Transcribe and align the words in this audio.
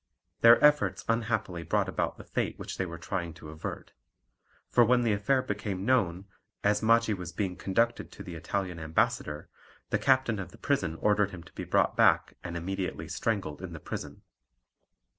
Their 0.39 0.59
efforts 0.65 1.05
unhappily 1.07 1.61
brought 1.61 1.87
about 1.87 2.17
the 2.17 2.23
fate 2.23 2.57
which 2.57 2.79
they 2.79 2.87
were 2.87 2.97
trying 2.97 3.35
to 3.35 3.49
avert. 3.49 3.91
For 4.67 4.83
when 4.83 5.03
the 5.03 5.13
affair 5.13 5.43
became 5.43 5.85
known, 5.85 6.25
as 6.63 6.81
Maggi 6.81 7.13
was 7.15 7.31
being 7.31 7.55
conducted 7.55 8.11
to 8.13 8.23
the 8.23 8.33
Italian 8.33 8.79
ambassador, 8.79 9.47
the 9.91 9.99
captain 9.99 10.39
of 10.39 10.49
the 10.51 10.57
prison 10.57 10.95
ordered 10.95 11.29
him 11.29 11.43
to 11.43 11.53
be 11.53 11.65
brought 11.65 11.95
back 11.95 12.33
and 12.43 12.57
immediately 12.57 13.07
strangled 13.07 13.61
in 13.61 13.73
the 13.73 13.79
prison. 13.79 14.23